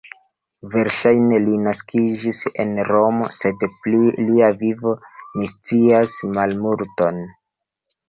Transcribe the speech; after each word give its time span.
Verŝajne 0.75 1.41
li 1.43 1.57
naskiĝis 1.65 2.41
en 2.65 2.73
Romo, 2.89 3.29
sed 3.41 3.67
pri 3.85 4.01
lia 4.33 4.51
vivo 4.65 4.97
ni 5.37 5.55
scias 5.55 6.21
malmulton. 6.41 7.27